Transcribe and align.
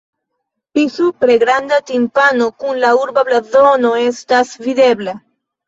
Pli 0.71 0.85
supre 0.93 1.35
granda 1.43 1.79
timpano 1.91 2.49
kun 2.63 2.81
la 2.87 2.91
urba 3.03 3.27
blazono 3.31 3.95
estas 4.09 4.59
videbla. 4.67 5.19